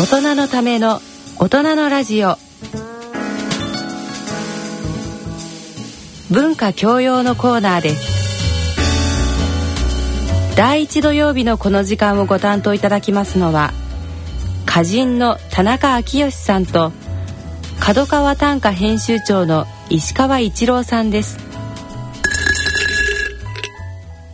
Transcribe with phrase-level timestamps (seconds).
[0.00, 1.02] 大人のための
[1.38, 2.38] 大人のラジオ。
[6.30, 8.80] 文化教養のコーナーです。
[10.56, 13.74] 第一土曜日のこの時間をご担当いただきますのは
[14.66, 16.92] 歌人の田中昭義さんと
[17.78, 21.36] 角川短歌編集長の石川一郎さんです。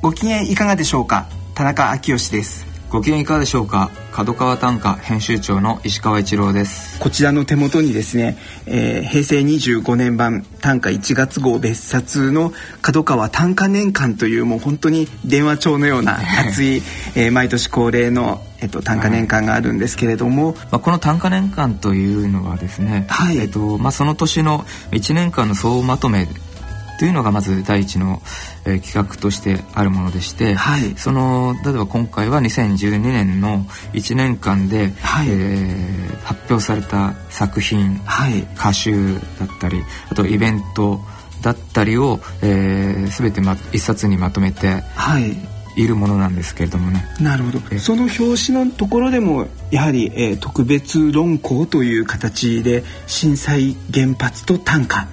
[0.01, 1.27] ご機嫌いかがでしょうか？
[1.57, 2.66] 田中昭義です。
[2.97, 3.91] ご機嫌いかがでしょうか？
[4.11, 6.99] 角川短歌編集長の石川一郎です。
[6.99, 16.83] こちらの手元にですね、えー、平成25年版短歌1月号別冊の角川短歌年間というもう本当に電話帳のような 熱い、
[17.15, 23.37] えー、毎年恒例のえっと、短歌年間があるんですけれども、まあ、この短歌年間というのはですね、はい。
[23.37, 26.27] えっとまあ、その年の1年間の総まとめ
[26.99, 28.23] というのがまず第一の、
[28.65, 41.01] えー、企画としてあるものでして、はい、その例えば今回は2012年の1年間で、はい、えー、発表された作品、はい、歌集だったりあとイベント
[41.43, 45.37] だったりを、えー、全て、ま、一冊にまとめて、はい。
[45.77, 47.07] いるものなんですけれどもね。
[47.21, 47.79] なるほど。
[47.79, 55.09] その表紙のところでもやはり、えー、特別論考という形で震災原発と短歌はい、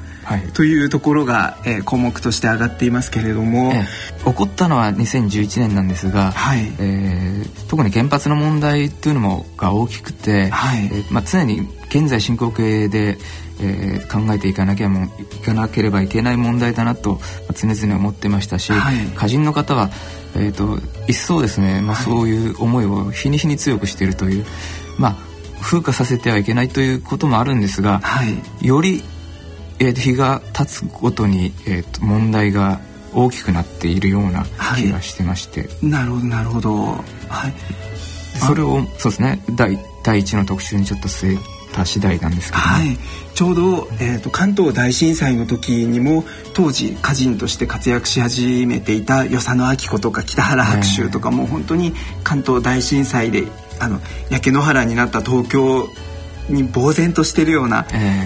[0.53, 3.85] というところが、えー、項目として上がっていますけれども、え
[4.25, 13.17] え、起こったのは2011年なんですが、はい、えー、特に原発の問題というのもが大きくて、はい、えー、まあ、常に現在進行形で、
[13.61, 19.89] えー、考えていかなきゃもいかなければいけない問題だなと、まあ、常々思ってましたし、はい、歌人の方は、
[20.35, 24.45] えーと、一層ですね、まあ、そういう思いを日に日に強くしているという、
[24.97, 25.16] まあ、
[25.61, 29.03] 風化させてはいけないということもあるんですが、はい、より
[29.79, 32.79] えー、日が経つごとに、えーと、問題が
[33.13, 36.75] 大きくなっているような気がしてまして、はい、なるほどなるほど。
[37.29, 37.53] はい。
[38.39, 39.44] それをそうですね。
[39.55, 41.38] 第第一の特集にちょっと据え
[41.73, 42.97] た次第なんですけど、ね、はい、
[43.33, 53.47] ちょうど、えーと、関東大震災の時にも当時歌人として活躍し始めていた与謝野明子とか北原白秋とかも本当に関東大震災で
[53.79, 55.89] あの焼け野原になった東京
[56.50, 57.86] に呆然としているような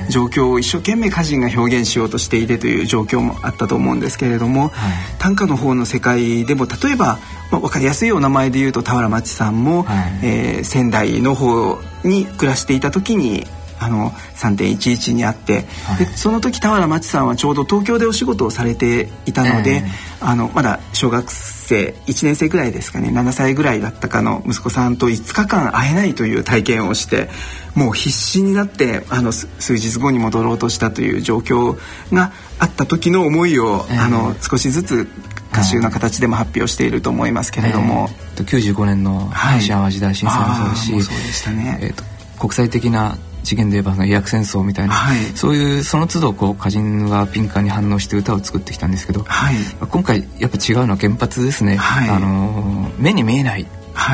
[0.09, 7.19] 状況を一生懸命歌人が表現しようとしていてという状況もあったと思うんですけれども、はい、短歌の方の世界でも例えば、
[7.51, 13.45] まあ、分かりやすいお名前で言うと俵町さんも、はい、えー、仙台の方に暮らしていた時に
[13.79, 27.29] あの3.11にあって、はい、でその時俵町さんはちょうど東京でお仕事をされていたので、えー、あのまだ小学生1年生ぐらいですかね7歳ぐらいだったかの息子さんと5日間会えないという体験をして
[27.75, 31.77] もう必死になってあの数日後に戻ろうとしたという状況
[32.13, 35.07] があった時の思いを、えー、あの少しずつ
[35.51, 49.55] 歌集の形でも発表していると思いますけれども、えー、95年の阪神・淡路大震災もそうですし、はい、そうでしたね、えーと国際的な事件で言えば医薬戦争みたいな、はい、そういうその都度こう歌人は敏感に反応して歌を作ってきたんですけど、はい、
[49.89, 53.65] 今回やっぱ違うのは原発ですね、はい、あの目に見えないっ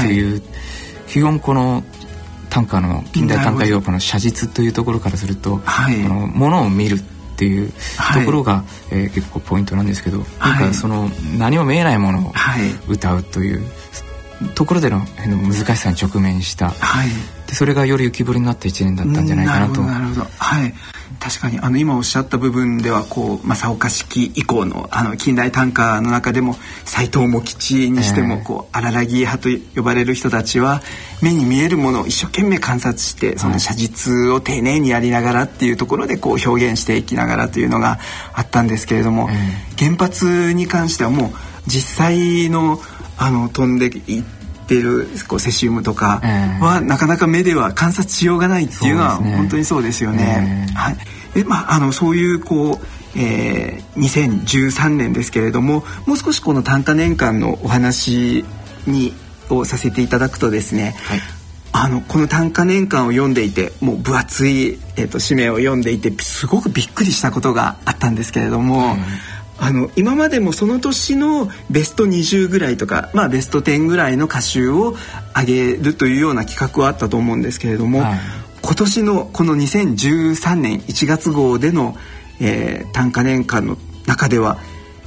[0.01, 0.43] ていう、
[1.07, 1.83] 基本この
[2.51, 12.33] 短歌の近代短歌用語の写実というところからすると、はい、あのものを見るっていうところが、はい、えー、結構ポイントなんですけど、今回その何も見えないものを
[12.87, 13.63] 歌うという、
[14.53, 17.09] ところでの難しさに直面した、はい、
[17.53, 19.81] でそれがより浮き彫りになった一年だったんじゃないかなと。
[19.83, 20.73] なるほどはい。
[21.19, 30.81] 確かにあの今おっしゃった部分ではこう正岡式以降のあの近代短歌の中でも斎藤茂吉にしてもこう、荒らぎ派と呼ばれる人たちは
[31.21, 37.99] 目に見えるものを一生懸命観察してその写実を丁寧にやりながらっていうところでこう表現していきながらというのが
[38.33, 39.29] あったんですけれども、
[39.77, 41.31] 原発に関してはもう
[41.67, 42.79] 実際の
[43.17, 44.23] あの飛んでいっ
[44.63, 46.21] てるこうセシウムとか
[46.61, 50.67] は、なかなか目では観察しようがないっていうのは本当にそうですよね。
[50.75, 50.97] はい、
[51.33, 52.85] でまああのそういうこう
[53.15, 58.43] えー、2013年ですけれどももう少しこの短歌年間のお話
[58.87, 59.13] に
[59.49, 61.19] をさせていただくとですね、はい、
[61.73, 68.95] あのこの短歌年間を読んでいてもう分厚い、えーと、紙面を読んでいてすごくびっくりしたことがあったんですけれども、
[69.63, 74.93] あの今までもその年のベスト20ぐらいとか、まあ、ベスト10ぐらいの歌集を
[75.33, 78.19] 上げるというような企画はあったと思うんですけれども、はい、
[78.61, 81.95] 今年のこの2013年1月号での、
[82.41, 84.57] えー、短歌年間の中では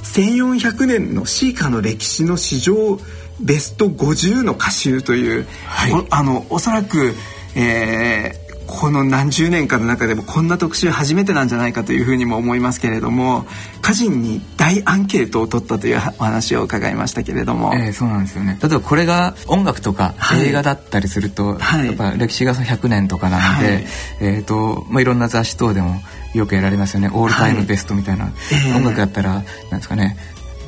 [0.04, 2.98] 1400年のシーカの歴史の史上
[3.38, 7.12] ベスト50の歌集という、はい、あのおそらく、
[7.54, 13.46] えー、この何十年かの中でもこんな特集初めてなんじゃないかというふうにも思いますけれども
[13.78, 18.58] 歌人に大アンケートを取ったというお話を伺いましたけれども、えー、そうなんですよね。
[18.60, 23.84] 例えばこれが音楽とか映画だったりすると、はい、やっぱ歴史が100年とかなので、はい、
[24.20, 26.00] えーとまあ、いろんな雑誌等でも
[26.34, 27.08] よくやられますよね。
[27.08, 28.72] オールタイムベストみたいな、はいえ。
[28.72, 30.16] ー、音楽だったらなんですかね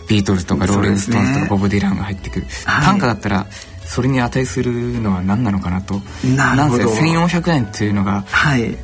[0.09, 3.47] ビートルズとかローリング・ストーンズとかボブ・ディランが入ってくる、短歌だったら
[3.88, 5.94] それに値するのは何なのかなと。
[6.37, 8.76] なぜ1400円っていうのが、はい、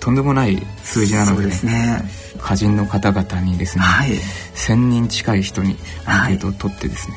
[0.00, 2.04] とんでもない数字なのでですね。
[2.36, 7.16] 歌人の方々にですね、はい、1,000人近い人にアンケートを取ってですね、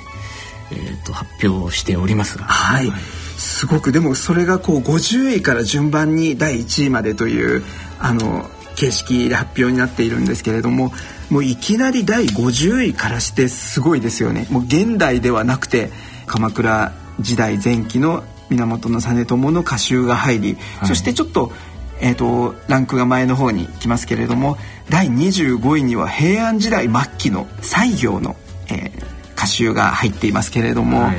[0.70, 2.46] はい、えー、と発表しておりますが。
[2.46, 2.90] はい、
[3.38, 7.64] すごくでもそれがこう50位から順番に第1位までという
[8.00, 10.94] あの形式で発表になっているんですけれども
[11.30, 14.48] もういきなり第50位からしてすごいですよね。
[14.50, 15.92] もう現代ではなくて
[16.26, 21.52] 鎌倉時代前期の源実朝の歌集が入り、はい、そしてちょっと,、
[22.00, 24.58] えーと、ランクが前の方に来ますけれども
[24.90, 28.36] 第25位には平安時代末期の西行の、
[28.70, 31.04] えー、歌集が入っていますけれども。
[31.04, 31.18] はい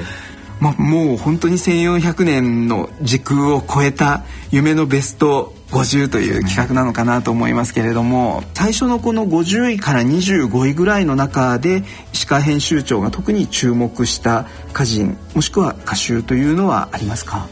[0.60, 11.82] まあ、もう本当に1400年の時空を超えた夢のベスト50という企画なのかなと思いますけれども最初のこの50位から25位ぐらいの中で
[12.12, 17.48] 石川編集長が特に注目した歌人もしくは歌集というのはありますか？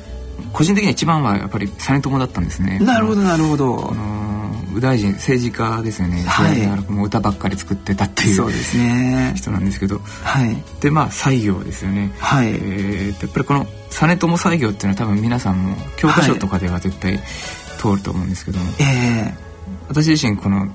[0.52, 2.78] 個人的には一番はやっぱり実朝だったんですね。
[2.78, 3.94] なるほどなるほど。
[4.68, 9.34] 右大臣政治家ですよね、はい、もう歌ばっかり作ってたっていうそうですね。
[9.36, 12.48] 人なんですけど、はい、でまあ西行ですよね、はい。
[12.48, 17.22] えー、やっぱりこの実朝西行っていうのは多分皆さんも教科書とかでは絶対、はい
[17.82, 19.24] 通ると思うんですけども、え。
[19.24, 19.34] ー、
[19.88, 20.72] 私自身この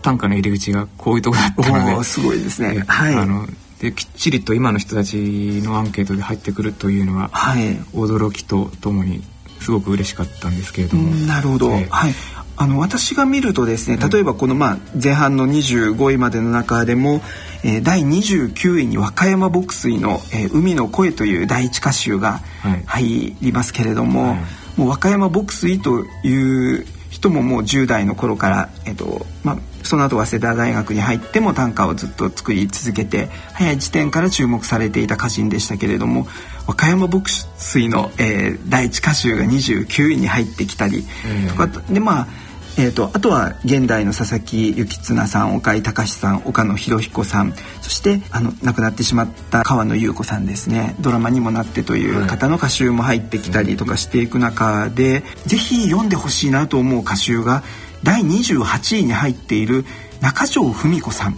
[0.00, 3.46] 短歌の入り口がこういうとこだったのですごいですね、はい、あの
[3.80, 5.16] できっちりと今の人たち
[5.62, 9.22] のアンケートで入ってくるというのは、はい、驚きとともに
[9.60, 11.10] すごく嬉しかったんですけれども。
[11.26, 12.14] なるほど、えー、はい。
[12.58, 17.20] あの私が見るとですね例えばこのまあ前半の25位までの中でも、
[17.62, 22.40] えー、第29位に和歌山牧水の、えー「海の声」という第一歌集が
[22.86, 36.26] 入りますけれども、はいもう和歌山牧水という人ももう10代の頃から、えっとまあ、その後早稲田大学に入っても短歌をずっと作り続けて早い時点から注目されていた歌人でしたけれども
[36.66, 41.04] 和歌山牧水の、えー、第一歌集が29位に入ってきたり
[41.48, 42.26] とか、でまあ
[42.78, 50.94] えーと、あとは現代の佐々木幸綱さん岡井隆さん岡野博彦さんそしてあの亡くなってしまった川野優子さんですね。
[51.00, 57.62] ドラマにもなってという方の歌集も入ってきたりとかしていく中で、はい、ぜひ読んでほしいなと思う歌集が
[58.02, 59.86] 第28位に入っている
[60.20, 61.36] 中条文子さん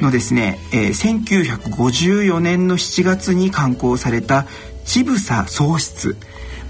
[0.00, 4.46] のですね、はい、えー、1954年の7月に刊行された
[4.84, 6.16] 「ちぶさ喪失」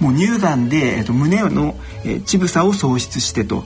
[0.00, 3.64] もう乳がんで、えーと、胸の、えー、乳房を喪失してと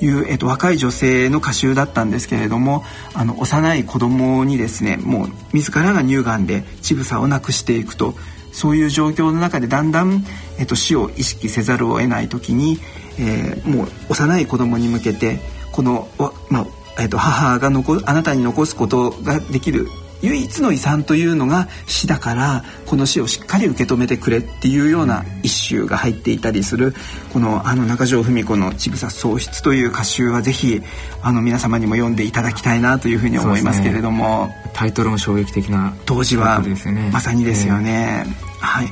[0.00, 2.84] いう、えっと、若い女性の歌集だったんですけれども
[3.14, 8.14] あの幼い子供にですねもう自らが乳がんで乳房をなくしていくと
[8.52, 10.24] そういう状況の中でだんだん、
[10.58, 12.78] えっと、死を意識せざるを得ない時に、
[13.18, 15.38] えー、もう幼い子供に向けて
[15.72, 16.08] この、
[16.50, 16.66] まあ
[17.00, 19.86] えっと、母が残あなたに残すことができる
[20.22, 26.94] 唯一の遺産というのが死だからこの死をしっかり受け止めてくれっていうような一首が入っていたりする
[27.32, 30.82] このあの中条文子の「ちぐさ喪失」という歌集はぜひ
[31.22, 35.94] あの皆様にも読んでいただきたいなというふうに思いますけれども、ね、タイトルも衝撃的な。
[36.04, 36.62] 当時は
[37.12, 38.24] まさにですよね。
[38.26, 38.88] えー、はい、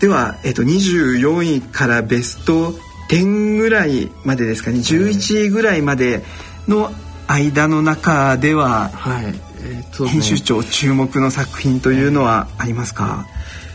[0.00, 2.74] では、えっと、24位からベスト
[3.08, 4.78] 10ぐらいまでですかね。
[4.78, 6.22] 11位ぐらいまで
[6.66, 6.92] の
[7.26, 13.26] 間の中では、はいえーね、編集長注目の作品というのはありますか、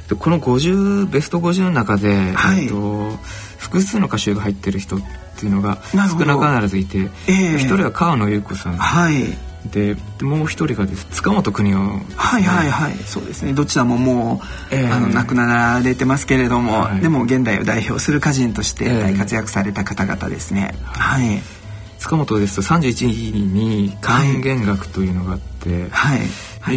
[0.09, 3.11] うん、この50ベスト50の中で、はい、えっと、
[3.57, 4.99] 複数の歌集が入ってる人っ
[5.37, 7.55] ていうのが少なからずいて一、え。
[7.55, 9.35] ー、人は川野優子さん、はい、
[9.71, 11.05] でもう一人がです。
[11.11, 12.93] 塚本邦夫、ね、はいはいはい。
[13.05, 13.53] そうですね。
[13.53, 21.41] どちらももう、えー、あの亡くなられてますけれども、はい、でも現代を代表する歌人として大活躍された方々ですね、えー、はい
[22.03, 22.57] 塚本です。
[22.57, 26.19] と31位に還元学というのがあって、はい、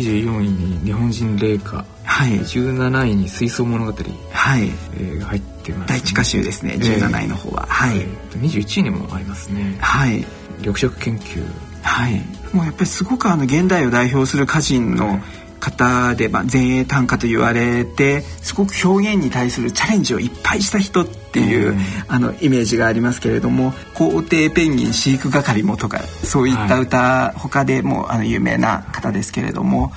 [0.00, 4.62] 24位に日本人霊歌、はい、17位に水槽物語、はい。
[4.62, 6.76] えー、入ってます、ね、第一歌集ですね。
[6.78, 9.76] 17位の方は、はい、えー、21位にもありますね。
[9.80, 10.24] はい。
[10.58, 11.44] 緑色研究。
[11.82, 12.22] はい。
[12.52, 15.20] もうやっぱりすごくあの現代を代表する歌人の、
[15.66, 29.92] 方で、まあ、前衛短歌と言われてすごく表現に対するチャレンジをいっぱいした人っていう、うん、あのイメージがありますけれども「皇帝ペンギン飼育係も」とかそういった歌、はい、他でもあの有名な方ですけれども。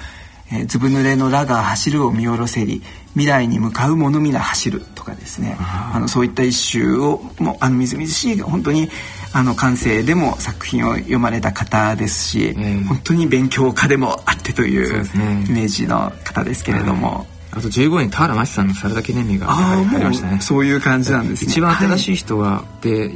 [0.52, 2.82] えー、ずぶ濡れのラが走るを見下ろせり
[3.14, 8.90] 未来に向かう者皆走るとかですねあのそういった一首をもうあのみずみずしい本当に
[9.32, 15.06] あの感性でも作品を読まれた方ですし、うん、本当に勉強家でもあってという
[15.48, 17.28] イメージの方ですけれども。
[17.52, 20.40] あと15位田原町さんのサラダ記念日がありましたね。
[20.40, 21.52] そういう感じなんですね。
[21.52, 23.12] 一番新しい人は、はい、で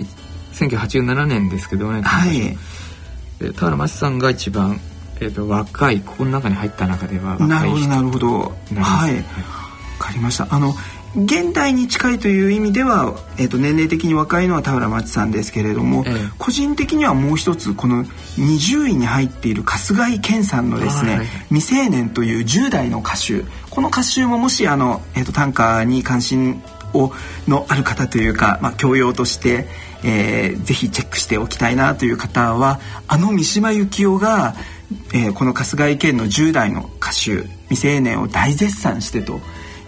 [0.53, 2.01] 1987年ですけどね。
[2.01, 2.57] はい。
[3.53, 4.81] 田原町さんが一番
[5.23, 8.39] えーと、若いここの中に入った中ではなるほどなるほど
[8.75, 9.23] はい、わ
[9.99, 10.73] かりましたあの
[11.15, 21.21] 現代に近いという意味では、えーと、年齢的に若いのは田原町さんですけれども、ええ、個人的にはもう一つこの20位に入っている春日井健さんのですね
[21.53, 23.43] 「未成年」という10代の歌手。
[23.69, 26.61] この歌集ももしあの、えーと、短歌に関心
[26.93, 27.11] を
[27.47, 29.67] のある方というか、まあ、教養として、
[30.03, 34.55] えー、ぜひチェックしておきたいなという方はあの三島由紀夫が
[35.13, 39.39] えー、この春日井健の10代の歌手未成年を大絶賛してと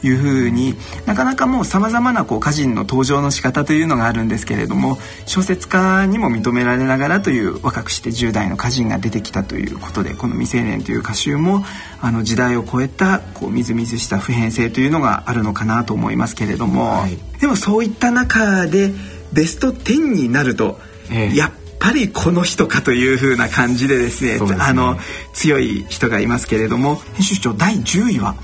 [0.07, 11.65] いうふうになかなかもうさまざまなこう歌人の登場の仕方というのがあるんですけれども小説家にも認められながらという若くして10代の歌人が出てきたということでこの「未成年」という歌集も
[12.01, 18.93] あの時代を超えたこうみずみずした普遍性というのがあるのかなと思いますけれども、はい、でもそういった中で
[19.33, 20.79] ベスト10になると、
[21.11, 24.97] ええ、やっぱりこの人かというふうな感じでですね、ね、あの
[25.33, 28.35] 強い人がいますけれども編集長第10位は？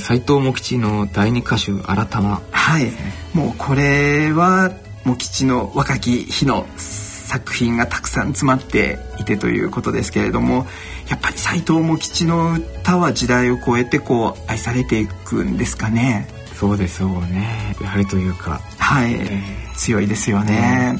[0.00, 2.92] 斎藤茂吉の第二歌集「新玉」はい、
[3.32, 4.70] もうこれは
[5.04, 10.66] 茂吉の若き日の作品がたくさん詰まっていてということですけれども
[11.08, 16.28] やっぱり斎藤茂吉の歌は時代を超えてこう愛されていくんですかね。
[16.54, 17.76] そうですよね。
[17.80, 18.60] やはりというか。
[18.78, 20.98] はい、えー、強いですよね、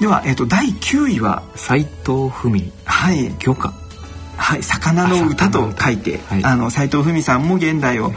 [0.00, 1.42] では、えーと、第9位は？
[1.54, 3.30] 斎藤文はい。
[3.38, 3.72] 許可
[4.38, 8.12] はい魚の歌と書いて、はい、あの斉藤文さんも現代を、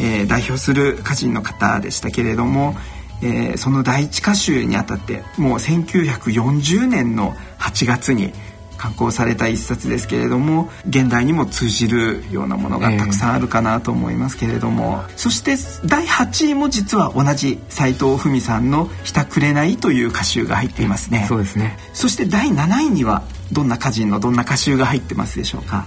[0.00, 2.74] えー、代表する歌人の方でしたけれども、
[3.22, 8.32] えー、その第一歌集にあたってもう1940年の8月に
[8.78, 15.56] 刊行された一冊ですけれども現代にも通じるようなものがたくさんあるかなと思いますけれども、えー、そして
[15.86, 21.26] 第8位も実は同じ斉藤文さんの「ひたくれない」という歌集が入っていますね。
[21.28, 21.76] そうですね。
[21.92, 23.22] そして第7位には
[23.52, 25.86] どんな歌人のどんな歌集が入ってますでしょうか？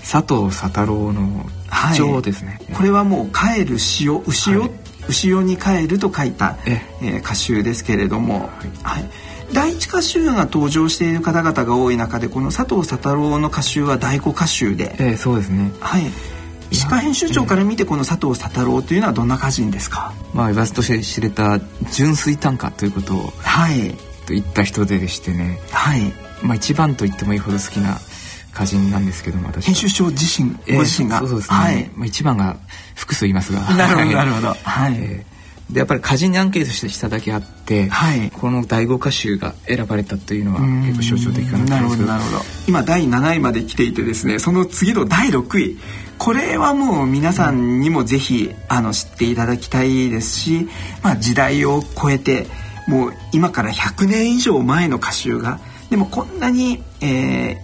[0.00, 4.70] 佐藤佐太郎の貴重ですね、はい、これはもう「帰る潮牛を、はい、
[5.08, 7.06] 牛尾に帰る」と書いた、ええ。
[7.18, 8.50] ー、歌集ですけれども、
[8.82, 9.10] はい、はい。
[9.52, 15.70] 第一歌集が登場している方々が多い中でこの佐藤佐太郎の歌集は第五歌集で、えー、そうですね。
[15.78, 16.10] はい。
[16.70, 20.14] 石川編集長から見てこの佐藤佐太郎というのはどんな歌人ですか？
[20.32, 21.60] まあ言わずとして知れた
[21.92, 23.90] 純粋短歌ということをはい。
[24.26, 25.60] と言った人でしてね。
[25.70, 27.98] はいまあ一番と言ってもいいほど好きな
[28.52, 32.56] 歌人なんですけども私編集長自身、ご自身が、そうですね、はい、まあ一番が
[32.94, 33.60] 複数いますが。
[33.74, 34.48] なるほど なるほど。
[34.62, 35.32] はい、えー
[35.72, 42.42] でやっぱり歌人にアンケートしてしただけあって、はい、この第五歌集が選ばれたというのは結構象徴的かななるほどなるほど。
[42.68, 45.78] 今第7位まで来ていてですねその次の第6位。
[46.18, 50.68] これはもう皆さんにもぜひあの知っていただきたいですし、
[51.02, 52.46] まあ、時代を超えて
[52.86, 55.58] もう今から100年以上前の歌集が
[55.92, 57.56] でもこんなに、えー、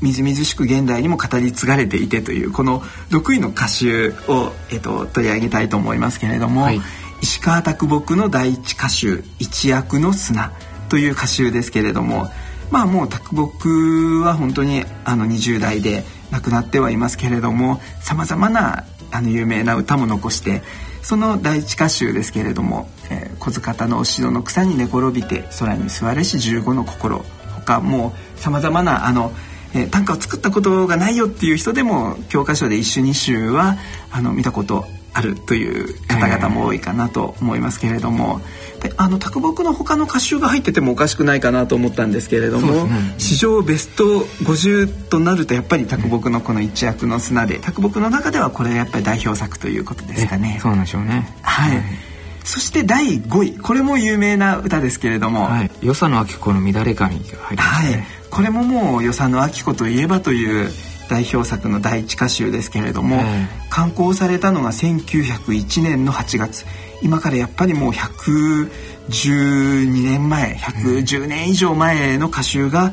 [0.00, 6.80] みずみずしく現代にも語り継がれていてというこの6位の歌集を、えーと、取り上げたいと思いますけれども、はい、
[7.20, 10.52] 石川啄木の第一歌集「一躍の砂」
[10.88, 12.30] という歌集ですけれども
[12.70, 20.62] まあもう啄木は本当にあの20代で亡くなってはいますけれどもさまざまなあの有名な歌も残して
[21.02, 27.24] その第一歌集ですけれども「えー、小塚田のお城の草に寝転びて空に座れし十五の心」
[27.68, 29.32] 他もうさまざまなあの、
[29.74, 33.76] えー、短歌を作ったことがないよっていう人でも教科書で一首二首は
[34.10, 38.40] あの見たことあるという方々も多いかなと思いますけれども、
[38.76, 44.04] えー、であの卓木の他の歌集が入っててもおかしくないかなと思ったんですけれども、ね、史上ベスト
[44.44, 50.58] 50となるとやっぱり卓木のこの一躍の砂で卓木の中ではこれやっぱり代表作ということですかね。
[50.62, 51.28] そうなんでしょうね。
[51.42, 52.07] はい、はい
[52.48, 60.70] そして第5位これも有名な歌ですけれども、はい、与謝野明子の乱れ髪が入りますね、はい、これももう与謝野明子といえばという
[61.10, 63.22] 代表作の第一歌集ですけれども、
[63.70, 66.66] 刊行されたのが1901年の8月。
[67.00, 72.92] 今からやっぱりもう112年前110年以上前の歌集が、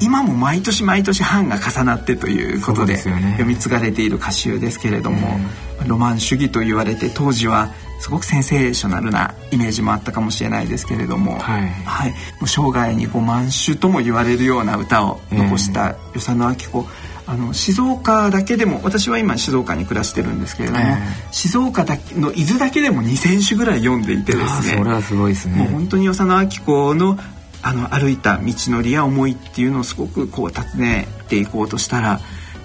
[0.00, 5.38] 今も毎年毎年版が重なってということで読み継がれている歌集ですけれども、
[5.86, 7.70] ロマン主義と言われて当時は
[8.02, 16.84] すごくセンセーショナルなイメージもあったかもしれないですけれども、はい、はい、もう生涯に5万首とも言われるような歌を残した与謝野明子
[17.28, 24.78] あの静岡だけでも私は今静岡に暮らしてるんですけれども、えー、静岡だけの伊豆だけでも2,000種ぐらい読んでいてですね。
[24.78, 25.58] それはすごいですね。
[25.58, 27.16] もう本当に与謝野明子の
[27.62, 32.20] あの歩いた道のりや思いっていうのをすごくこう尋ねていこうとしたら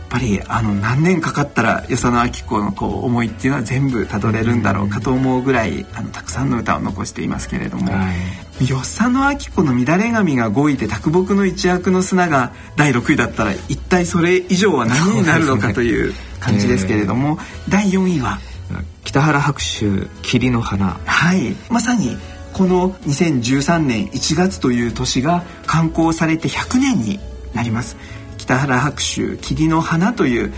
[0.10, 8.12] ぱりあの何年かかったら与謝野明子のこう思いっていうのは全部たどれるんだろうかと思うぐらいあのたくさんの歌を残していますけれども、は
[8.60, 18.40] い、与謝野明子の乱れ髪が5位で卓木の一躍の砂が第6位だったら一体それ以上は何になるのかという 感じですけれども、えー、第4位は
[19.04, 21.00] 北原白秋霧の花。
[21.06, 21.56] はい。
[21.70, 22.18] まさに
[22.58, 27.20] この2013年1月という年が刊行されて100年に
[27.54, 27.96] なります
[28.48, 30.54] 北原白秋霧の花という、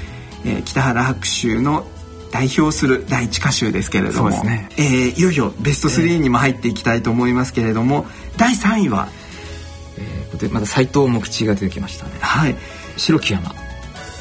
[0.45, 1.87] えー、北原白秋の
[2.31, 4.69] 代表する第一歌集ですけれども、ね。
[4.77, 9.09] えー、いよいよベスト3にも入っていきたいと思いますけれども、えー、第3位は、
[9.97, 12.11] えー、でまだ斎藤茂吉が出てきましたね。
[12.21, 12.55] はい。
[12.95, 13.55] 白木山。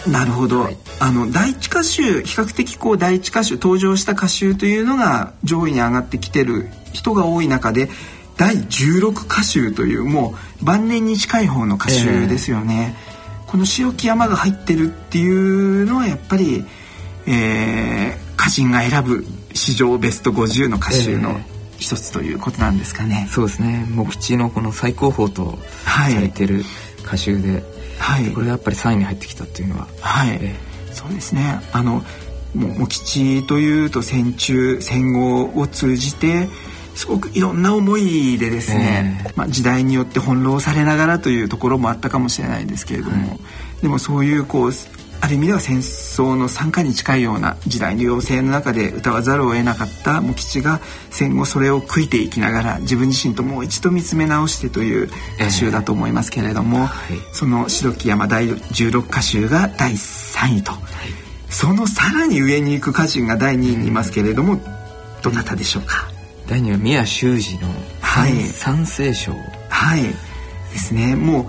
[0.06, 7.90] なるほど、はい、あの第一歌集比較的こう第一歌集登場した歌集というのが上位に上がってきてる人が多い中で
[8.38, 13.07] 第16歌集というもう晩年に近い方の歌集ですよね、えー
[13.48, 16.64] この白木山が入ってるっていうのはやっぱり、
[17.26, 19.24] えー、歌人が選ぶ
[19.54, 21.40] 史上ベスト50の歌集の
[21.78, 23.24] 一つということなんですかね。
[23.26, 23.86] えー、そうですね。
[23.88, 26.62] 茂吉のこの最高峰とされてる
[27.04, 27.64] 歌集で、
[27.98, 29.88] はい、これやっぱり3位に入ってきたっていうのは。
[30.00, 31.60] はい、えー、そうですね。
[31.72, 32.04] あの
[32.54, 36.48] もう茂吉というと戦中戦後を通じて
[36.98, 43.38] すごくいろんな思いでですね、えー、まあ、時代によって翻弄されながらというところもあったかもしれないですけれども、はい、
[43.82, 44.72] でもそういうこう
[45.20, 60.82] ある意味では戦争の参加に近いような時代の要請の中で歌わざるを得なかった茂吉が戦後それを悔いていきながら自分自身ともう一度見つめ直してという歌集だと思いますけれども、えーはい、その白木山第16歌集が第3位と、はい、
[61.48, 64.60] そのさらに上に行く歌人が第2位にいますけれども
[65.22, 66.17] どなたでしょうか？
[66.48, 67.68] 第2は宮修司の
[68.00, 69.32] はい、三聖書。
[69.68, 70.02] はい。
[70.02, 71.14] ですね。
[71.14, 71.46] もう、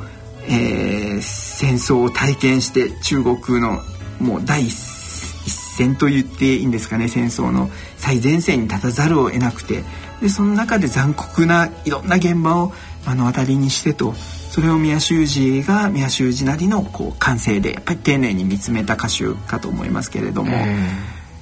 [0.47, 3.81] えー、戦争を体験して中国の
[4.19, 7.07] もう第一線と言っていいんですかね。
[7.07, 9.83] 戦争の最前線に立たざるを得なくて。
[10.21, 12.73] でその中で残酷ないろんな現場を
[13.07, 14.13] 目の当たりにしてと。
[14.13, 20.75] それを宮修司が宮修司なりのこう感性でやっぱり丁寧に見つめた歌集かと思いますけれども、え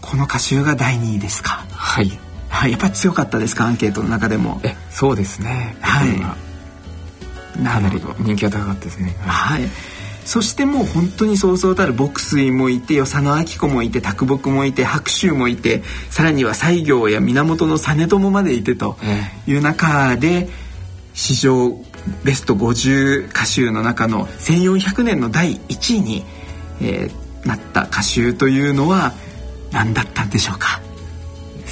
[0.02, 1.66] ー、この歌集が第2位ですか。
[1.72, 3.66] はいはい、やっぱり強かったですか？
[3.66, 4.60] アンケートの中でも。
[4.64, 5.76] えそうですね。
[5.82, 6.10] はい。
[7.64, 9.16] かなり人気が高かったですね。
[9.22, 9.70] はい、はい、
[10.26, 15.82] そしてもう本当にそうそうたる牧水もいて与謝野明子もいて卓木もいて白秋もいて
[16.12, 18.98] さらには西行や源実朝までいてと
[19.48, 20.50] いう中で、
[21.16, 21.84] 史上
[22.24, 26.24] ベスト50歌集の中の1400年の第1位に、
[26.80, 29.14] えー、なった歌集というのは
[29.72, 30.80] 何だったんでしょうか？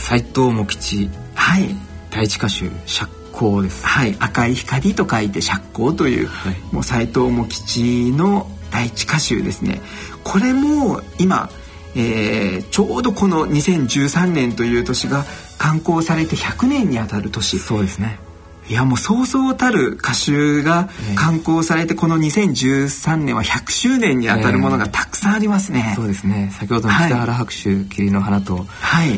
[0.06, 1.10] 斎藤茂吉。
[1.34, 1.76] はい。
[2.12, 3.84] 第一歌手釈光です。
[3.88, 4.16] はい。
[4.20, 9.82] 赤い光と書いて釈光という、はい、もう斎藤茂吉の第一歌集ですね。
[10.24, 11.50] これも今
[11.96, 15.26] えー、ちょうどこの2013年という年が
[15.58, 17.58] 刊行されて100年にあたる年。
[17.58, 18.20] そうですね
[18.68, 26.52] いやもうそうそうたる歌集が刊行されてこの2013年は100周年にあたるものがたくさんありますね、えー、そうですね。
[26.52, 28.66] 先ほどの北原白秋霧の花と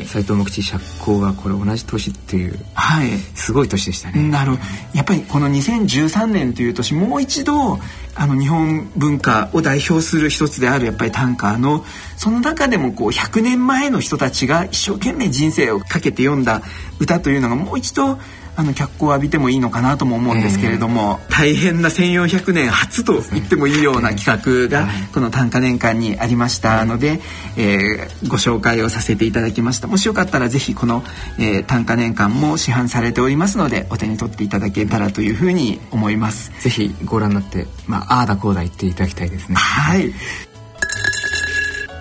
[0.05, 3.17] 斎藤茂吉釈光がこれ同じ年っていうはい。
[3.35, 4.21] すごい年でしたね。
[4.21, 4.57] なる
[4.93, 7.79] やっぱりこの2013年という年もう一度
[8.15, 11.85] あの日本文化を代表する一つであるやっぱり短歌の
[12.17, 16.63] その中でもこう100年前の人たちが一生懸命人生をかけて読んだ
[16.99, 18.17] 歌というのがもう一度
[18.57, 27.21] あの脚光を浴びてもいいのかなとも思うんですけれども、えー、大変な1400年初と言ってもいいような企画がこの短歌年間にありましたので、
[27.55, 29.87] えー、ご紹介をさせていただきました。
[29.87, 31.03] もしよかったらぜひこの、
[31.39, 36.51] えー、短歌年間も市販されておりますのでお手に取っていただけたらというふうに思います。
[36.59, 39.55] ぜひご覧になってまあああだこうだ言っていただきたいですね。
[39.55, 40.11] はい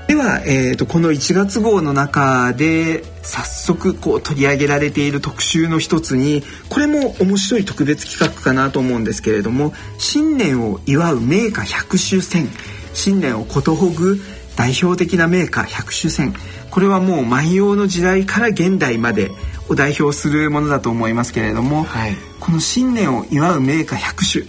[0.06, 12.48] では、えーと、この1月号の中で早速こう取り上げられている特集の一つにこれも面白い特別企画かなと思うんですけれども新年を祝う名家百種選
[12.94, 14.20] 新年をことほぐ
[14.56, 16.34] 代表的な名家百種選
[16.70, 19.32] これはもう万葉の時代から現代まで
[19.68, 24.44] を代表するものだと思いますけれども、はい、この新年を祝う名家百種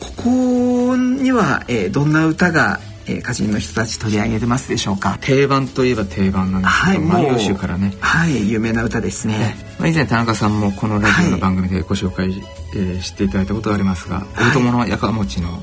[0.00, 5.18] ここには、えー、どんな歌がえー、歌人の人たち取り上げてますでしょうか？
[5.20, 7.94] 定番といえば定番なんですけど、はい、万葉集からね。
[8.00, 12.42] はい有名な歌ですね、まあ、以前田中さんもこのラジオの番組でご紹介、はい、
[12.74, 15.62] えー、していただいたことがありますが「大友のやかもち」の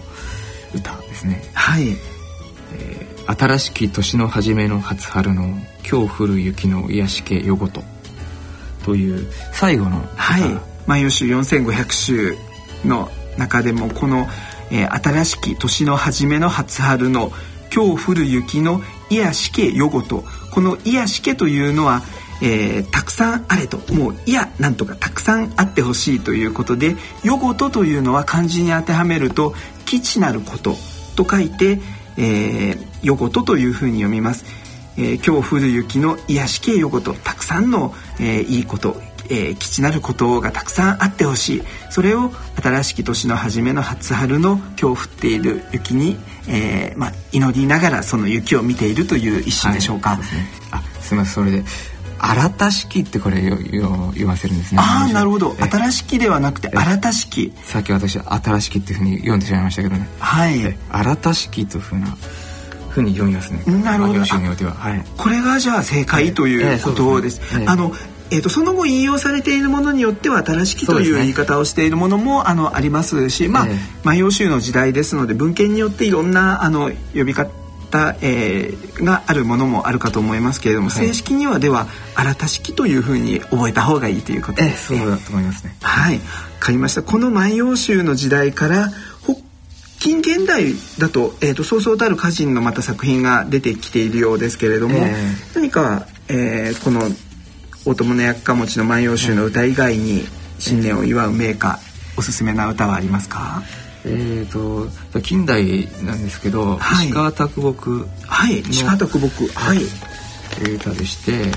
[0.74, 1.44] 歌ですね。
[1.54, 7.84] はい、えー新しき年の初めの初春の今日降る雪の癒し系よごと
[8.86, 10.44] という最後のはい
[10.86, 12.38] 「万葉集4500首」
[12.88, 14.28] の中でもこの、
[14.72, 17.32] えー、新しき年の初めの初春の
[17.74, 20.24] 今日降る雪の癒し家よごと。
[20.52, 22.02] この癒し家というのは、
[22.42, 23.78] えー、たくさんあれと。
[23.94, 29.54] もういやなんとかたくさんあってほしいということでよごとというのは漢字に当てはめると
[29.86, 30.76] 基地なること
[31.16, 31.80] と書いて、
[32.18, 34.46] えー、よごとというふうに読みます。
[34.98, 37.14] えー、今日降る雪の癒し系よごと。
[37.14, 39.02] たくさんの、えー、いいこと。
[39.30, 50.12] えー、基地なることがたくさんあってほしいそれを新しき年の初めの初春の今日降っている雪に、えーまあ、祈りながらその雪を見ているという一心でしょうか。
[50.12, 51.64] はい、すね、あすみませんそれで
[52.18, 54.82] 新たしきってこれよよ言わせるんですね。
[54.82, 55.56] ああなるほど。
[55.60, 57.54] 新しきではなくて新たしき。
[57.64, 60.08] さっき私新しきっていうふうに読んでしまいましたけどね。
[60.20, 60.78] はい。
[60.90, 62.18] 新たしきというふうな。
[62.96, 63.62] ふうに読みますね。
[63.84, 64.20] なるほど。
[64.22, 65.06] はい。
[65.18, 67.42] これがじゃあ正解ということです。
[67.68, 67.92] あの
[68.32, 77.52] えーと、その後引用されているものによっては新しきという言い方をしているものも、ね、あのありますし、まあ、えー、万葉集の時代ですので文献によっていろんなあの呼び方
[78.22, 84.70] えー、があるものもあるかと思いますけれども、はい、正式にはでは新たしきというふうに覚えた方がいいということで。
[84.72, 85.78] す、ね、えー、そうだと思いますね。
[85.82, 86.22] はい、わ
[86.60, 87.04] かりました。
[87.04, 88.92] この万葉集の時代から
[90.06, 97.02] 近現代だと,、えーと、そうそうたる歌人のまた作品が出てきているようですけれども、えー、何か、えー、この
[97.88, 100.24] 大友の薬家持ちの万葉集の歌以外に
[100.58, 101.80] 新年を祝う名歌、
[102.18, 103.62] おすすめな歌はありますか？
[104.04, 104.52] えー
[105.12, 109.84] と、近代なんですけど、はい、石川啄木はい石川啄木はい。
[110.74, 111.52] 歌でして、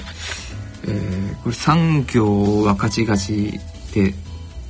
[0.87, 3.59] えー、これ産業は勝ち勝ち
[3.95, 4.13] で、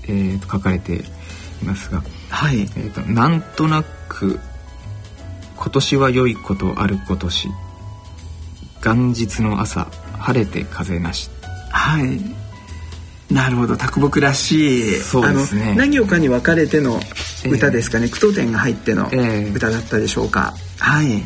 [0.04, 2.60] えー、と書かれていますが、はい。
[2.60, 4.38] えーと、なんとなく
[5.56, 7.48] 今年は良いことある今年
[8.84, 11.30] 元日の朝晴れて風なし
[11.70, 13.34] はい。
[13.34, 15.74] なるほど卓木らしいそうですね。
[15.76, 16.98] 何行かに分かれての
[17.46, 19.10] 歌ですかね、えー、句読点が入っての
[19.54, 21.22] 歌だったでしょうか、えー、はい。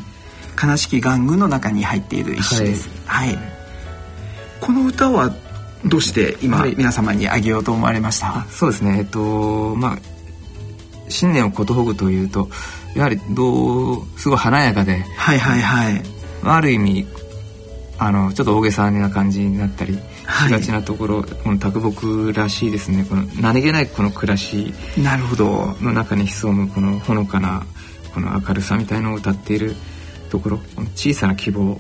[0.62, 3.38] 悲しき玩具の中に入っている一詩です、はい、はい、
[4.60, 5.34] この歌は
[5.84, 8.46] どうして今、皆様にあげようと思われました？
[8.50, 8.98] そうですね。
[8.98, 9.98] えっとまあ
[11.08, 12.48] 新年をことほぐというと
[12.94, 16.02] やはりどうすごい華やかではいはいはい。
[16.44, 17.06] ある意味
[17.98, 19.98] あのちょっと大げさな感じになったり
[20.46, 23.04] しがちなところ、はい、この卓木らしいですね。
[23.08, 25.76] この何気ないこの暮らしなるほど。
[25.80, 27.64] の中に潜むこのほのかな
[28.14, 29.74] この明るさみたいのを歌っている
[30.30, 30.60] ところ
[30.94, 31.78] 小さな希望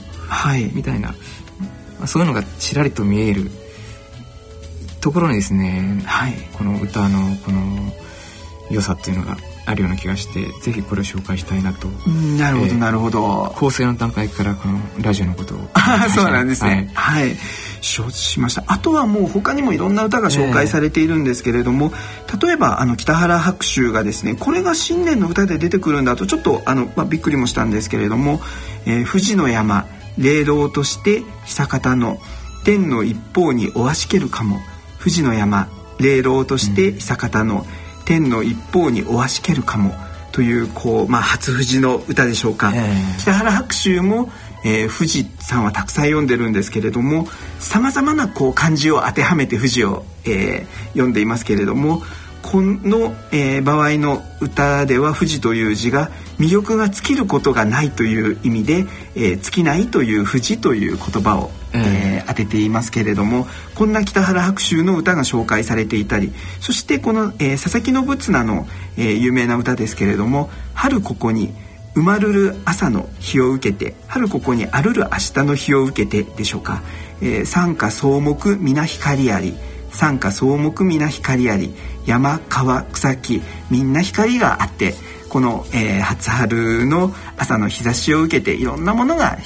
[0.72, 1.14] みたいな、は
[2.04, 3.50] い、そういうのがちらりと見える
[5.00, 7.92] ところにですね、はい、この歌のこの
[8.70, 11.88] 良さっていうのがあるような気がしてぜひこれを紹介したいなと。
[12.38, 13.52] なるほど、えー、なるほど。
[13.56, 15.58] 構成の段階からこのラジオのことを。
[16.14, 16.90] そうなんですね。
[16.94, 17.36] はい、はい、
[17.80, 18.64] 承知しました。
[18.66, 21.92] あとはもう他にもいろんな歌が紹介されているんですけれども、
[22.28, 28.40] えー、例えばあの北原白秋がですねこれが新年の歌で出てくるんだとちょっとあの、まあ、びっくりもしたんですけれども
[28.86, 29.86] 「えー、富士の山
[30.18, 32.18] 霊道として久方の
[32.64, 34.60] 天の一方におわしけるかも。
[34.98, 39.94] 富士の山霊道として久方の、うん天の一方におわしけるかも
[40.32, 42.72] というこう、まあ、初富士の歌でしょうか、
[43.18, 44.30] 北原白秋も、
[44.64, 47.26] えー、富士さんはたくさん読んでるんですけれども
[47.58, 52.02] さまざまなこう漢字を当てはめて富士を、えー、読んでいますけれども
[52.42, 71.54] この、えー、場合の歌では「富士」という字が魅力が尽きることがないという意味で「えー、尽きない」という「富士」という言葉を、えー、当てていますけれどもこんな北原白秋の歌が紹介されていたりそしてこの、えー、佐々木信綱の、えー、有名な歌ですけれども「春ここに
[71.94, 76.82] 生まるる朝の日を受けて春ここにあるる明日の日を受けて」でしょうか
[77.20, 79.54] 「えー、山下草木皆光あり」
[79.92, 81.74] 山下草木皆光あり
[82.06, 84.94] 山川草木みんな光があって
[85.28, 89.38] この、えー、初春の朝の日差しを受けていろんなものが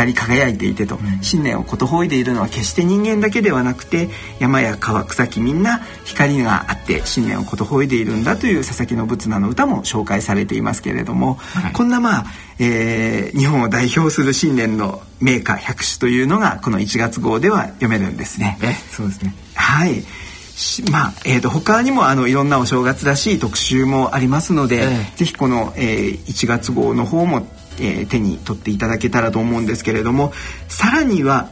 [0.00, 4.08] 光り輝いていてと、うん、新年をことほいでいるのは決して人間だけではなくて
[4.38, 12.24] 山や川草木みんな光があって新年をことほいでいるんだという佐々木信綱の歌も紹介されていますけれども、はい、こんなまあ、
[12.58, 18.58] えー、日本を代表する新年の名歌百首というのがこの1月号では読めるんですね。
[18.62, 19.34] えそうですね。
[19.54, 20.02] はい。
[20.90, 27.46] まあえーと、他にもあのいろんなお正月らしい特集もありますので、えー、ぜひこの、えー、1月号の方も
[27.80, 30.32] えー、手に取っていただけたらと思うんですけれども
[30.68, 31.48] さらには、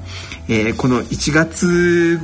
[0.48, 2.18] えー、この1月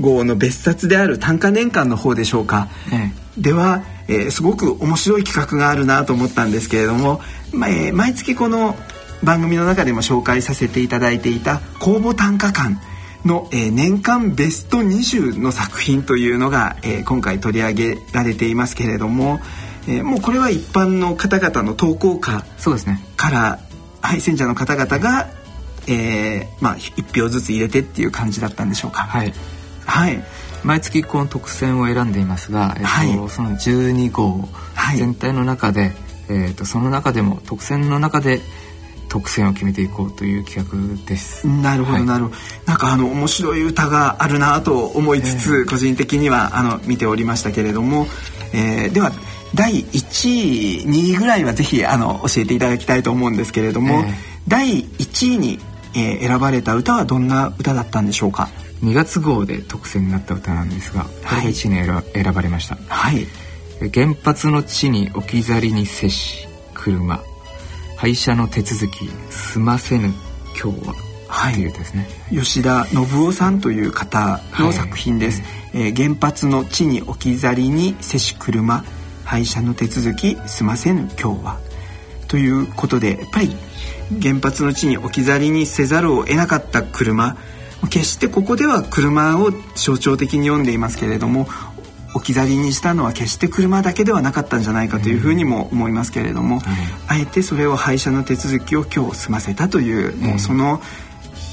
[0.00, 7.20] 号の別冊である短歌年間の方でしょうか、ええ、では、えー、すごく面白い企画があるなと思ったんですけれども、
[7.52, 8.76] まあえー、毎月この
[9.22, 12.76] 番組の中でも紹介させていただいていた公募短歌館
[13.24, 19.40] の、えー、年間ベスト20の作品というのが、えー、今回取り上げられていますけれども、
[19.88, 23.58] えー、もうこれは一般の方々の投稿歌そうですねから
[24.02, 25.28] 配選者の方々が、
[25.86, 29.02] えー、まあ一票ずつ入れてっていう感じだったんでしょうか。
[29.02, 29.32] はい。
[29.86, 30.22] はい。
[30.64, 34.48] 毎月この特選を選んでいますが、えっと、はい、その12号
[34.96, 35.92] 全体の中で、はい、
[36.30, 38.40] えっとその中でも特選の中で
[39.08, 40.66] 特選を決めていこうという企
[40.98, 41.46] 画です。
[41.46, 42.36] なるほど、はい、なるほど。
[42.66, 48.06] なんかあの面白い歌があるなと思いつつ、えー、個人的にはあの見ておりましたけれども、
[48.52, 49.12] えー、では
[49.54, 54.12] 第1位2位ぐらいはぜひあの教えていただきたいと思うんですけれども、えー、
[54.48, 55.58] 第1位に、
[55.94, 58.48] えー、選ばれた歌はどんな歌だったんでしょうか
[58.82, 62.76] ？2月号で特選になった歌なんですが、これが1位に選ばれました。
[62.88, 63.26] はい。
[63.92, 67.22] 原発の地に置き去りに接し車。
[67.96, 70.12] 廃車の手続き済ませぬ
[70.60, 70.94] 今日は。
[71.28, 72.06] はい、ですね。
[72.30, 75.46] 吉田信夫さんという方の作品です、は
[75.80, 78.84] い、えー、原発の地に置き去りにせし車
[79.32, 81.58] 廃車の手続き済ませぬ今日は。
[82.28, 83.56] ということでやっぱり
[84.20, 87.38] 原発の地に置き去りにせざるを得なかった車
[87.88, 91.48] 決してここでは車を象徴的に読んでいますけれども
[92.14, 96.60] 置き去りにしたのは決して車だけではなかったんじゃないかというふうにも思いますけれども、
[97.08, 100.82] あえてそれを廃車の手続きを今日済ませたという、もうその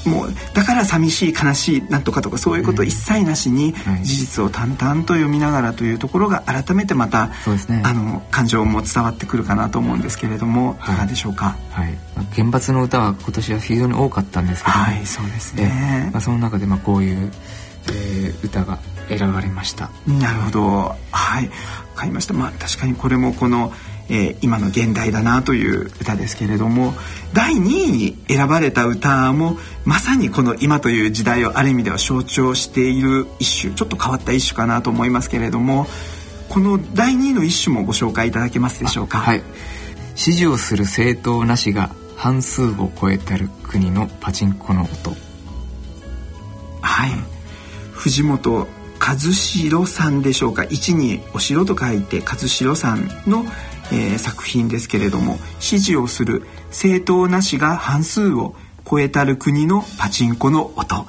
[0.06, 7.28] もうだから寂しい悲しいなんとかとかそういうこと一切なしに事実を淡々と読みながらというところが改めてまた、
[7.68, 11.98] ね、あの感情も伝わってくるかなと思うんですけれども、い、かがでしょうか、はい、
[12.34, 17.30] 原発の歌は今年は非常に多かったんですけども、はい、そうですね、まあ、その中でまあこういう、
[17.88, 19.90] えー、歌が選ばれました。
[20.06, 20.96] なるほど。
[21.10, 21.46] はい。
[21.46, 21.50] わ
[21.96, 22.34] かりました。
[22.34, 23.72] まあ確かにこれもこの、
[24.10, 26.92] えー、今の現代だなという歌ですけれども
[27.32, 35.86] 第2位に選ばれた歌もまさにこの今という時代をある意味では象徴している一首ちょっと変わった一首かなと思いますけれども
[36.48, 39.18] この第2位の一首もご紹介いただけますでしょうか？
[39.18, 39.42] はい。
[40.16, 45.14] 支持をする政党なしが半数を超えたる国のパチンコの音。
[46.80, 47.10] はい。
[47.92, 48.66] 藤本
[48.98, 50.64] 和城さんでしょうか？
[50.64, 53.44] 一にお城と書いて和城さんの、
[53.92, 58.54] えー、作品ですけれども支持をする政党なしが半数を
[58.88, 61.06] 超えたる国のパチンコの音。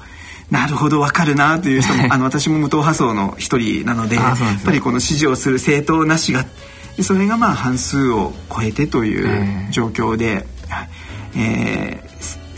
[0.50, 6.44] なるほどわかるなという人もあの私も無党派層の一人なのでやっぱりこの支持をする政党なしが
[7.02, 10.44] それがまあ半数を超えてという状況で、
[11.34, 12.11] えー、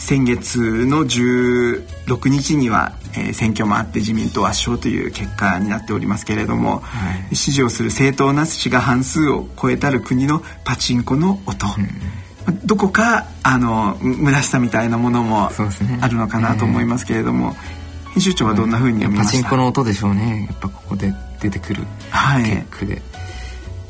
[0.04, 11.66] 先月の16日には、えー、選挙もあって自民党圧勝という結果になっておりますけれども、はい、支持をする政党なしが半数を超えたる国のパチンコの音、
[12.46, 15.48] うん、どこかあの虚しさみたいなものも
[16.02, 17.56] あるのかなと思いますけれども、ね
[18.04, 19.32] えー、編集長はどんなふうに読みました？
[19.38, 20.48] パチンコの音でしょうね。
[20.50, 21.82] やっぱここで出てくる
[22.44, 23.02] 結句で、はい、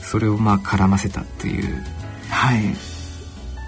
[0.00, 1.84] それをまあ絡ませたっていう、
[2.30, 2.60] はい、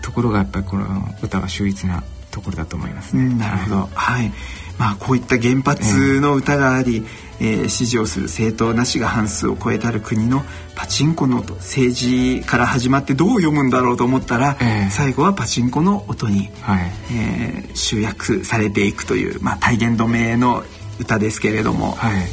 [0.00, 0.87] ところがやっぱりこの
[1.20, 2.04] 歌は秀逸な
[2.37, 4.31] ところだと思います、ね、なるほど、はい、
[4.79, 7.07] まあこういった原発の歌があり、
[7.40, 10.42] えー、えー、支持をする政党なしが半数を超えたる国の
[10.75, 20.62] パチンコの音政治から始まってどう読むんだろうと思ったら、えー、最後はパチンコの音に、はい、えー、集約されていくという、まあ、体現止めの
[21.01, 22.27] 歌ですけれども、はい、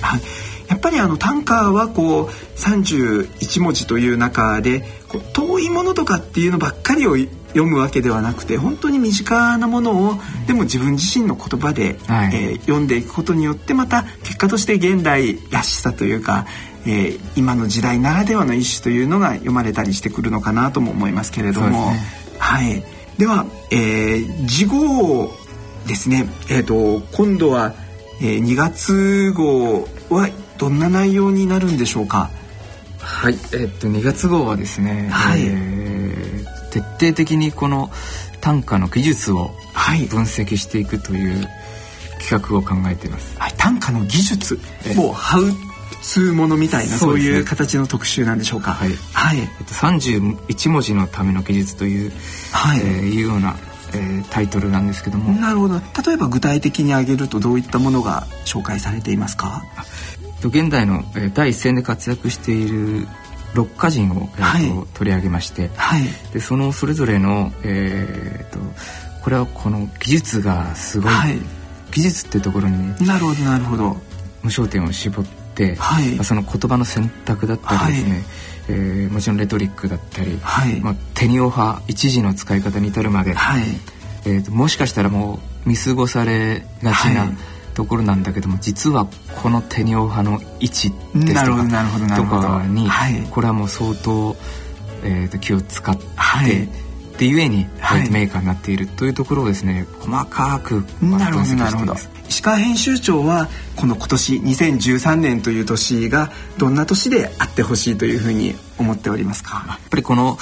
[0.68, 7.16] やっぱりあの短歌はこう31文字という中でこう遠いものとかっていうのばっかりを
[7.54, 10.16] 読むわけではなくて本当に身近なものを
[10.48, 16.46] でも自分自身の言葉で、はい、えー、読んでいくことによってまた結果として現代らしさというか、
[16.86, 22.00] えー、今の時代ならではの一種というのが読まれたりしてくるのかなとも思いますけれども、ね、
[22.40, 22.84] はい、
[23.18, 25.32] では、えー、次号
[25.88, 27.74] ですね、えーと、今度は、
[28.22, 32.30] えー、2月号はどんな内容になるんでしょうか？
[33.00, 35.83] はい、えー、っと2月号はですね、はい、えー
[36.74, 37.92] 徹底的にこの
[38.42, 39.52] 短歌の技術を
[40.10, 41.48] 分析していくという
[42.20, 43.36] 企画を考えています。
[43.38, 44.60] はい、短歌の技術
[44.96, 45.44] もうハウ
[46.02, 48.74] ツーものみたいなそう,、いう形の特集なんでしょうか。
[48.74, 48.90] はい。
[49.14, 49.40] はい。
[49.40, 52.12] えっと三十一文字のための技術という、
[52.52, 53.56] はい、えー、いうような、
[53.94, 55.32] えー、タイトルなんですけども。
[55.40, 55.76] なるほど。
[56.06, 59.64] 例えば具体的に挙げるとどういったものが紹介されていますか？
[60.44, 63.08] 現代の、えー、第一線で活躍している
[63.54, 68.60] 六歌人を、えーと、はい、取り上げまして、はい、でそのそれぞれの、えーと、
[69.24, 71.38] これはこの技術がすごい、はい、
[71.92, 73.98] 技術っていうところになるほどなるほど。
[74.44, 78.22] 無焦点を絞って、はい、まあ、その言葉の選択だったりですね、はい、
[78.68, 80.82] えー、もちろんレトリックだったり、はい。
[80.82, 83.64] まあ、テニオ派一時の使い方に至るまで、はい。
[84.26, 87.32] えーと、もしかしたらもう見過ごされがちな、
[87.74, 89.08] ところなんだけども実は
[89.42, 94.36] このテニオ派の位置ですとかに、はい、これはもう相当、
[95.04, 96.70] えーと、気を使って、はい、
[97.18, 99.86] でゆえにホワイトメーカーになっているというところをですね。
[100.00, 101.96] 細かくなるほどなるほど。
[102.30, 109.66] 石川編集長はこの今年2013年という年がどんな年であってほしいというふうに思っておりますか？
[109.68, 110.38] やっぱりこの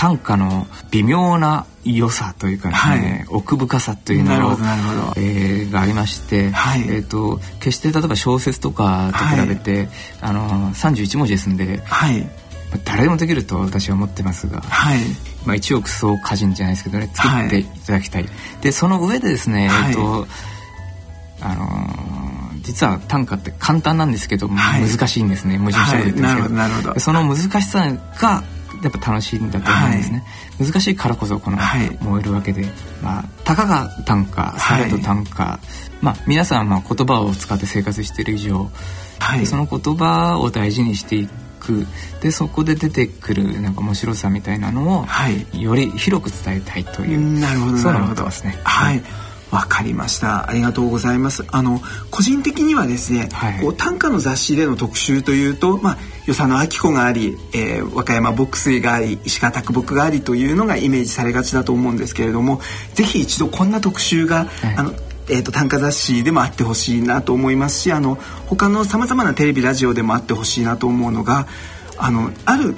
[0.00, 4.52] 短歌の微妙な良さというかね、はい、奥深さというのを、
[5.18, 9.88] えー、がありまして、はい、えーと、決して例えば小説とかと比べて、はい、
[10.22, 12.26] あの31文字ですんで、はい、
[12.86, 15.00] 誰でもできると私は思ってますが、はい。
[15.44, 18.26] まあ、一億総歌人じゃないですけどね作っていただきたい。
[18.62, 20.26] でその上でですね、えーと
[21.42, 25.58] あのー、実は短歌って簡単なんですけど、難しいんですね。
[25.58, 26.42] 文字にしゃべってすけ
[26.88, 28.44] ど,、その難しさが
[28.82, 30.24] やっぱ楽しいんだと思うんですね、
[30.58, 31.58] はい、難しいからこそこの
[32.00, 32.66] 燃えるわけで、
[33.02, 38.70] まあたかが短歌されど短歌、はい、まあ皆さんまあ言葉を使って生活している以上、
[39.18, 41.86] はい、その言葉を大事にしていく。
[42.22, 47.38] でそこで出てくるなんか面白さみたいなのを、はい、より広く伝えたいという。
[47.38, 48.24] なるほどなるほど。
[48.24, 48.58] ですね。
[48.64, 49.02] はい
[49.50, 50.48] わかりました。
[50.48, 51.44] ありがとうございます。
[51.50, 62.60] あの個人的にはですね、はい、こう短歌の雑誌での特集というとまあ与謝野明子があり、えー、和歌山牧水があり石川啄木がありというのがイメージされがちだと思うんですけれども
[62.94, 64.92] ぜひ一度こんな特集が、はい、あの
[65.32, 68.16] えーと、短歌雑誌でもあってほしいなと思いますしあの
[68.48, 71.46] 他のさまざまなテレビラジオでもあってほしいなと思うのが
[71.98, 72.74] あのある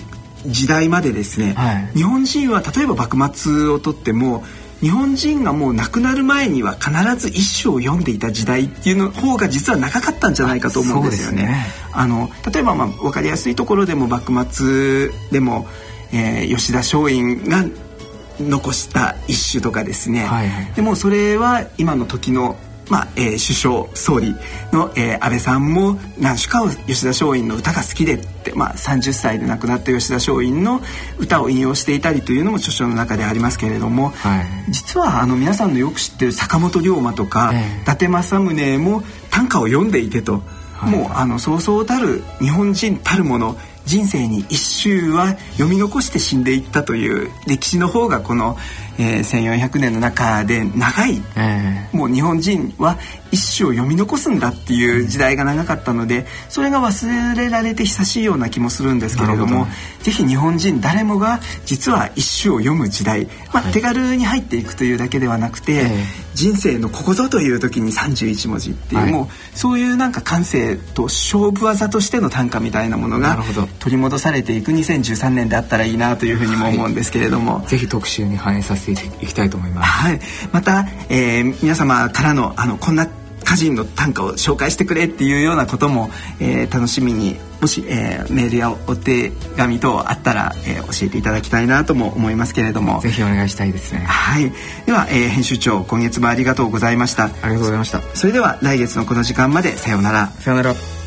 [0.46, 4.44] 時代までですね、はい、日本人は例えば幕末をとっても
[4.82, 11.44] 日本人がもう亡くなる前には必ず一首を読んでいた時代っていうの方が実は長かったんじゃないかと思うんですよね。
[11.44, 11.66] ね。
[11.92, 15.68] あの例えばまあ分かりやすいところでも幕末でも、
[16.12, 17.64] えー、吉田松陰が
[18.40, 22.56] 残した一首とかですね、はいはい、でもそれは今の時の
[22.88, 24.34] まあえー、首相総理
[24.72, 30.80] の、えー、安倍さんも何首かを吉田松陰の歌が好きでって、まあ、30歳で亡くなった吉田松陰の
[31.18, 40.42] 歌を引用していたりというのも著書の中でありますけれども、はい、実はあの皆さんのよく知ってる坂本龍馬とか、えー、伊達政宗も短歌を読んでいてと、
[40.74, 48.56] はい、もうあのそうそうたる日本人たるもの人生に一周は読み残して死んでいったという歴史の方がこの、
[48.98, 52.98] えー、1400年の中で長い、えー、もう日本人は
[53.30, 59.66] 一首を読み残すんだっていう時代が長かったのでそれが忘れられて久しいような気もするんですけれども
[60.02, 65.86] ぜひ日本人誰もが実は一首を読む時代、まあ、手軽に入っていくというだけではなくて、
[66.34, 73.38] 人生のここぞという時に31文字っていう、はい、もうそういうなんか感性と勝負技としての短歌みたいなものが
[73.78, 79.90] 取り戻されていく2013年であったらいいなというふうにも思うんですけれども、はい、ぜひ特集に反映させていきたいと思います。
[79.90, 80.20] はい、
[80.52, 83.08] また、えー、皆様からのあのこんな
[83.42, 93.00] 歌人の短歌を紹介してくれっていうようなことも、えー、楽しみにもし、えー、メールやお手紙等あったら、えー、教えていただきたいなとも思いますけれども。
[93.00, 94.00] ぜひお願いしたいですね。
[94.00, 94.52] はい。
[94.86, 97.24] では、えー、編集長今月もありがとうございました。
[97.24, 98.00] ありがとうございました。
[98.14, 100.28] それでは来月のこの時間までさようなら。
[100.38, 101.01] さようなら